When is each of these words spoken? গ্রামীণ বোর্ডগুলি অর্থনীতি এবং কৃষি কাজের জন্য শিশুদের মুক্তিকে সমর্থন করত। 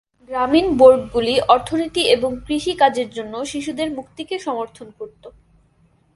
গ্রামীণ 0.29 0.67
বোর্ডগুলি 0.77 1.35
অর্থনীতি 1.47 2.01
এবং 2.07 2.31
কৃষি 2.47 2.73
কাজের 2.73 3.09
জন্য 3.09 3.33
শিশুদের 3.45 3.89
মুক্তিকে 3.95 4.35
সমর্থন 4.39 4.87
করত। 4.99 5.23